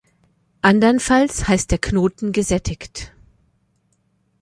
Andernfalls 0.63 1.47
heißt 1.47 1.69
der 1.69 1.77
Knoten 1.77 2.31
"gesättigt. 2.31 3.13